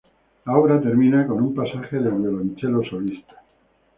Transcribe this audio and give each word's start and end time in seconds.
La 0.45 0.57
obra 0.57 0.81
termina 0.81 1.27
con 1.27 1.43
un 1.43 1.53
pasaje 1.53 1.97
de 1.99 2.09
violonchelo 2.09 2.83
solista. 2.83 3.35